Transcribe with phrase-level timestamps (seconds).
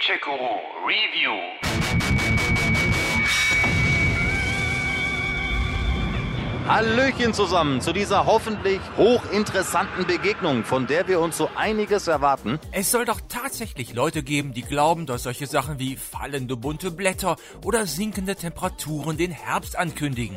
[0.00, 1.36] Gadget-Guru Review.
[6.66, 12.58] Hallöchen zusammen zu dieser hoffentlich hochinteressanten Begegnung, von der wir uns so einiges erwarten.
[12.72, 17.36] Es soll doch tatsächlich Leute geben, die glauben, dass solche Sachen wie fallende bunte Blätter
[17.62, 20.36] oder sinkende Temperaturen den Herbst ankündigen.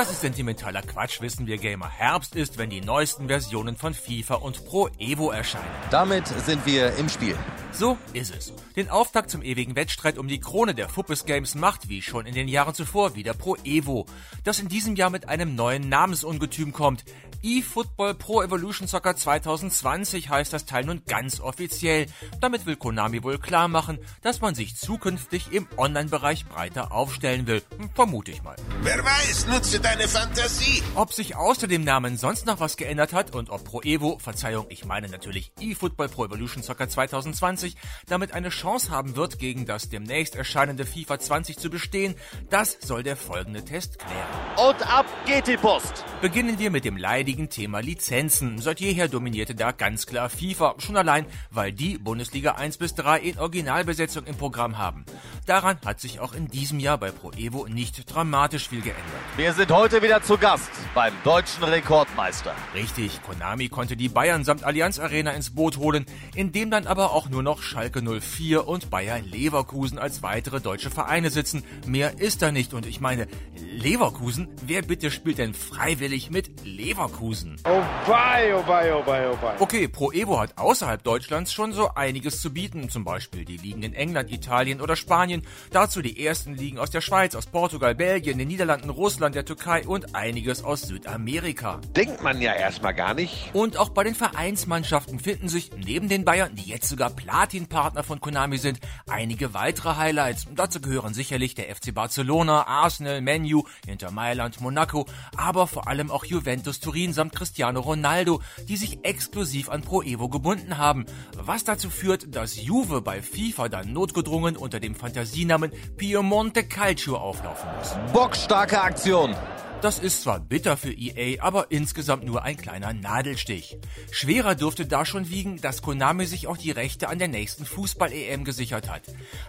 [0.00, 1.90] Das ist sentimentaler Quatsch, wissen wir Gamer.
[1.90, 5.66] Herbst ist, wenn die neuesten Versionen von FIFA und Pro Evo erscheinen.
[5.90, 7.36] Damit sind wir im Spiel.
[7.72, 8.52] So ist es.
[8.74, 12.34] Den Auftakt zum ewigen Wettstreit um die Krone der Fuppes Games macht, wie schon in
[12.34, 14.06] den Jahren zuvor, wieder Pro Evo,
[14.44, 17.04] das in diesem Jahr mit einem neuen Namensungetüm kommt.
[17.42, 22.06] eFootball Pro Evolution Soccer 2020 heißt das Teil nun ganz offiziell.
[22.40, 27.62] Damit will Konami wohl klar machen, dass man sich zukünftig im Online-Bereich breiter aufstellen will.
[27.94, 28.56] Vermute ich mal.
[28.82, 30.82] Wer weiß, nutze deine Fantasie.
[30.96, 34.66] Ob sich außer dem Namen sonst noch was geändert hat und ob Pro Evo, Verzeihung,
[34.68, 37.59] ich meine natürlich eFootball Pro Evolution Soccer 2020,
[38.06, 42.14] damit eine Chance haben wird, gegen das demnächst erscheinende FIFA 20 zu bestehen,
[42.50, 44.68] das soll der folgende Test klären.
[44.68, 46.04] Und ab geht die Post.
[46.22, 48.58] Beginnen wir mit dem leidigen Thema Lizenzen.
[48.58, 53.20] Seit jeher dominierte da ganz klar FIFA, schon allein, weil die Bundesliga 1 bis 3
[53.20, 55.06] in Originalbesetzung im Programm haben.
[55.46, 59.02] Daran hat sich auch in diesem Jahr bei Pro Evo nicht dramatisch viel geändert.
[59.36, 62.54] Wir sind heute wieder zu Gast beim deutschen Rekordmeister.
[62.74, 67.12] Richtig, Konami konnte die Bayern samt Allianz Arena ins Boot holen, in dem dann aber
[67.12, 71.64] auch nur noch Schalke 04 und Bayer Leverkusen als weitere deutsche Vereine sitzen.
[71.86, 73.26] Mehr ist da nicht und ich meine,
[73.72, 74.48] Leverkusen?
[74.66, 77.56] Wer bitte spielt denn freiwillig mit Leverkusen?
[77.64, 79.54] Oh bye, oh bye, oh bye, oh bye.
[79.60, 83.84] Okay, Pro Evo hat außerhalb Deutschlands schon so einiges zu bieten, zum Beispiel die Ligen
[83.84, 88.38] in England, Italien oder Spanien, dazu die ersten Ligen aus der Schweiz, aus Portugal, Belgien,
[88.38, 91.80] den Niederlanden, Russland, der Türkei und einiges aus Südamerika.
[91.94, 93.50] Denkt man ja erstmal gar nicht.
[93.52, 98.20] Und auch bei den Vereinsmannschaften finden sich neben den Bayern, die jetzt sogar Platin-Partner von
[98.20, 100.46] Konami sind, einige weitere Highlights.
[100.56, 106.24] Dazu gehören sicherlich der FC Barcelona, Arsenal, Menu, Inter Mailand, Monaco, aber vor allem auch
[106.24, 111.04] Juventus Turin samt Cristiano Ronaldo, die sich exklusiv an Pro Evo gebunden haben.
[111.36, 117.68] Was dazu führt, dass Juve bei FIFA dann notgedrungen unter dem Fantasienamen Piemonte Calcio auflaufen
[117.76, 117.96] muss.
[118.12, 119.34] Bockstarke Aktion.
[119.82, 123.78] Das ist zwar bitter für EA, aber insgesamt nur ein kleiner Nadelstich.
[124.10, 128.44] Schwerer dürfte da schon wiegen, dass Konami sich auch die Rechte an der nächsten Fußball-EM
[128.44, 129.02] gesichert hat.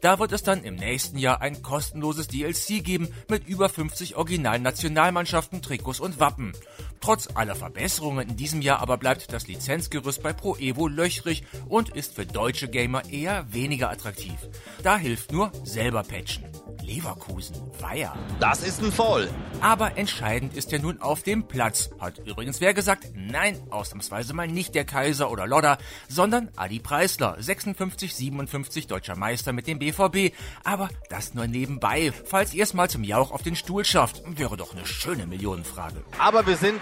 [0.00, 4.64] Da wird es dann im nächsten Jahr ein kostenloses DLC geben mit über 50 originalen
[4.64, 6.54] Nationalmannschaften, Trikots und Wappen.
[7.00, 11.90] Trotz aller Verbesserungen in diesem Jahr aber bleibt das Lizenzgerüst bei Pro Evo löchrig und
[11.90, 14.34] ist für deutsche Gamer eher weniger attraktiv.
[14.82, 16.44] Da hilft nur selber patchen.
[16.86, 18.14] Leverkusen, Weiher.
[18.38, 19.28] Das ist ein Foul.
[19.60, 21.90] Aber entscheidend ist ja nun auf dem Platz.
[21.98, 23.08] Hat übrigens wer gesagt?
[23.14, 29.52] Nein, ausnahmsweise mal nicht der Kaiser oder Lodder, sondern Adi Preisler, 56, 57 deutscher Meister
[29.52, 30.32] mit dem BVB.
[30.62, 32.12] Aber das nur nebenbei.
[32.24, 36.04] Falls ihr es mal zum Jauch auf den Stuhl schafft, wäre doch eine schöne Millionenfrage.
[36.18, 36.80] Aber wir sind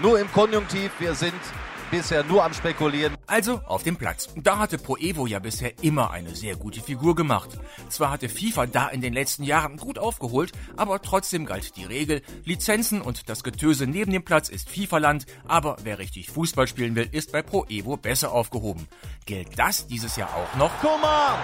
[0.00, 1.34] nur im Konjunktiv, wir sind
[1.90, 3.16] bisher nur am Spekulieren.
[3.26, 4.28] Also auf dem Platz.
[4.36, 7.50] Da hatte Pro Evo ja bisher immer eine sehr gute Figur gemacht.
[7.88, 12.22] Zwar hatte FIFA da in den letzten Jahren gut aufgeholt, aber trotzdem galt die Regel,
[12.44, 17.08] Lizenzen und das Getöse neben dem Platz ist FIFA-Land, aber wer richtig Fußball spielen will,
[17.10, 18.86] ist bei Pro Evo besser aufgehoben.
[19.26, 20.70] Gilt das dieses Jahr auch noch?
[20.80, 21.38] Guck mal.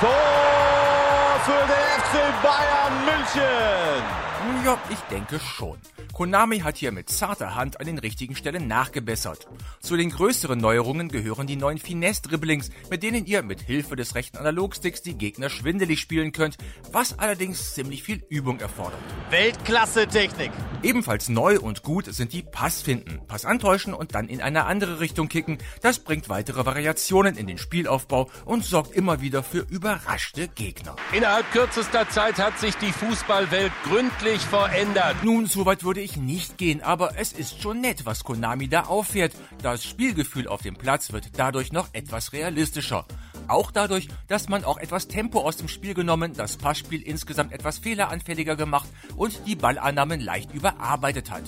[0.00, 4.64] Tor für den FC Bayern München.
[4.64, 5.78] Ja, ich denke schon.
[6.16, 9.46] Konami hat hier mit zarter Hand an den richtigen Stellen nachgebessert.
[9.80, 14.38] Zu den größeren Neuerungen gehören die neuen Finesse-Dribblings, mit denen ihr mit Hilfe des rechten
[14.38, 16.56] Analogsticks die Gegner schwindelig spielen könnt,
[16.90, 18.98] was allerdings ziemlich viel Übung erfordert.
[19.30, 20.52] Weltklasse-Technik.
[20.82, 23.20] Ebenfalls neu und gut sind die Passfinden.
[23.26, 25.58] Pass antäuschen und dann in eine andere Richtung kicken.
[25.82, 30.94] Das bringt weitere Variationen in den Spielaufbau und sorgt immer wieder für überraschte Gegner.
[31.12, 35.16] Innerhalb kürzester Zeit hat sich die Fußballwelt gründlich verändert.
[35.24, 39.32] Nun, soweit würde ich nicht gehen, aber es ist schon nett, was Konami da auffährt.
[39.62, 43.06] Das Spielgefühl auf dem Platz wird dadurch noch etwas realistischer.
[43.48, 47.78] Auch dadurch, dass man auch etwas Tempo aus dem Spiel genommen, das Passspiel insgesamt etwas
[47.78, 51.44] fehleranfälliger gemacht und die Ballannahmen leicht überarbeitet hat.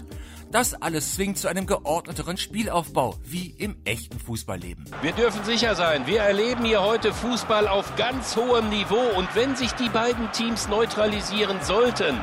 [0.50, 4.84] Das alles zwingt zu einem geordneteren Spielaufbau, wie im echten Fußballleben.
[5.02, 9.56] Wir dürfen sicher sein, wir erleben hier heute Fußball auf ganz hohem Niveau und wenn
[9.56, 12.16] sich die beiden Teams neutralisieren sollten,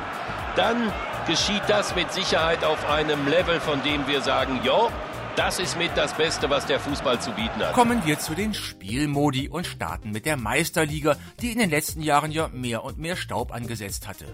[0.55, 0.91] dann
[1.27, 4.89] geschieht das mit Sicherheit auf einem Level, von dem wir sagen, ja,
[5.35, 7.73] das ist mit das Beste, was der Fußball zu bieten hat.
[7.73, 12.31] Kommen wir zu den Spielmodi und starten mit der Meisterliga, die in den letzten Jahren
[12.31, 14.25] ja mehr und mehr Staub angesetzt hatte.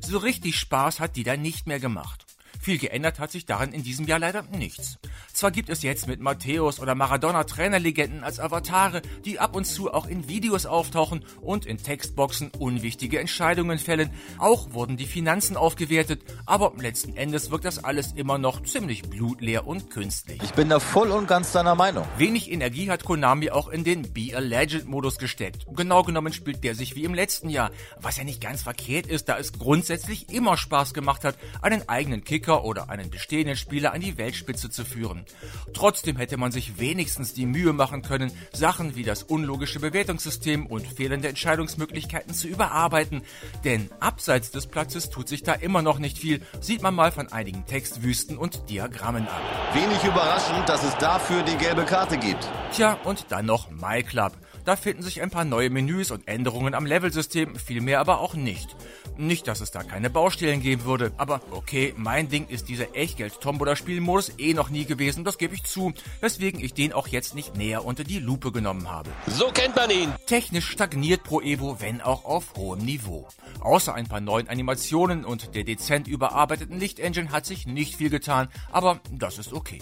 [0.00, 2.26] So richtig Spaß hat die da nicht mehr gemacht.
[2.60, 4.98] Viel geändert hat sich daran in diesem Jahr leider nichts.
[5.32, 9.90] Zwar gibt es jetzt mit Matthäus oder Maradona Trainerlegenden als Avatare, die ab und zu
[9.94, 14.10] auch in Videos auftauchen und in Textboxen unwichtige Entscheidungen fällen.
[14.36, 19.66] Auch wurden die Finanzen aufgewertet, aber letzten Endes wirkt das alles immer noch ziemlich blutleer
[19.66, 20.42] und künstlich.
[20.42, 22.04] Ich bin da voll und ganz deiner Meinung.
[22.18, 25.64] Wenig Energie hat Konami auch in den Be a Legend Modus gesteckt.
[25.74, 29.30] Genau genommen spielt der sich wie im letzten Jahr, was ja nicht ganz verkehrt ist,
[29.30, 34.00] da es grundsätzlich immer Spaß gemacht hat, einen eigenen Kicker oder einen bestehenden Spieler an
[34.00, 35.24] die Weltspitze zu führen.
[35.72, 40.86] Trotzdem hätte man sich wenigstens die Mühe machen können, Sachen wie das unlogische Bewertungssystem und
[40.86, 43.22] fehlende Entscheidungsmöglichkeiten zu überarbeiten,
[43.64, 47.32] denn abseits des Platzes tut sich da immer noch nicht viel, sieht man mal von
[47.32, 49.40] einigen Textwüsten und Diagrammen ab.
[49.72, 52.48] Wenig überraschend, dass es dafür die gelbe Karte gibt.
[52.72, 54.32] Tja, und dann noch MyClub.
[54.64, 58.34] Da finden sich ein paar neue Menüs und Änderungen am Levelsystem, viel mehr aber auch
[58.34, 58.76] nicht.
[59.16, 64.32] Nicht, dass es da keine Baustellen geben würde, aber okay, mein Ding ist dieser Echtgeld-Tombola-Spielmodus
[64.38, 67.84] eh noch nie gewesen, das gebe ich zu, weswegen ich den auch jetzt nicht näher
[67.84, 69.10] unter die Lupe genommen habe.
[69.26, 70.12] So kennt man ihn.
[70.26, 73.28] Technisch stagniert Pro Evo, wenn auch auf hohem Niveau.
[73.60, 78.48] Außer ein paar neuen Animationen und der dezent überarbeiteten Lichtengine hat sich nicht viel getan,
[78.72, 79.80] aber das ist okay.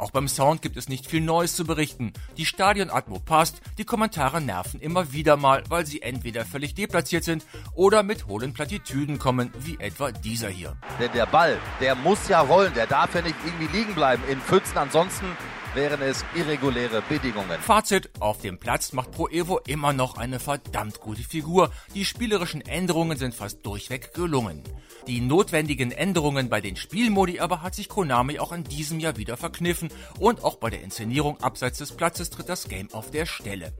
[0.00, 2.14] Auch beim Sound gibt es nicht viel Neues zu berichten.
[2.38, 7.44] Die Stadionatmo passt, die Kommentare nerven immer wieder mal, weil sie entweder völlig deplatziert sind
[7.74, 10.74] oder mit hohlen Plattitüden kommen, wie etwa dieser hier.
[10.98, 14.40] Denn der Ball, der muss ja rollen, der darf ja nicht irgendwie liegen bleiben in
[14.40, 14.78] Pfützen.
[14.78, 15.26] Ansonsten
[15.74, 17.60] wären es irreguläre Bedingungen.
[17.60, 21.70] Fazit, auf dem Platz macht Pro Evo immer noch eine verdammt gute Figur.
[21.94, 24.64] Die spielerischen Änderungen sind fast durchweg gelungen.
[25.06, 29.36] Die notwendigen Änderungen bei den Spielmodi aber hat sich Konami auch in diesem Jahr wieder
[29.36, 29.88] verkniffen
[30.18, 33.72] und auch bei der Inszenierung abseits des Platzes tritt das Game auf der Stelle.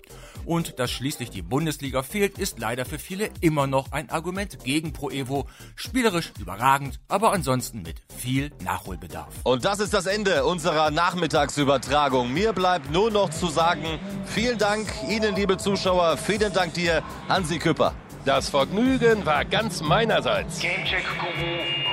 [0.46, 4.92] Und dass schließlich die Bundesliga fehlt, ist leider für viele immer noch ein Argument gegen
[4.92, 5.46] Pro Evo.
[5.74, 9.34] Spielerisch überragend, aber ansonsten mit viel Nachholbedarf.
[9.42, 11.79] Und das ist das Ende unserer Nachmittagsübertragung.
[12.28, 17.58] Mir bleibt nur noch zu sagen, vielen Dank Ihnen, liebe Zuschauer, vielen Dank dir, Hansi
[17.58, 17.94] Küpper.
[18.24, 20.60] Das Vergnügen war ganz meinerseits.
[20.60, 21.89] Gamecheck Guru.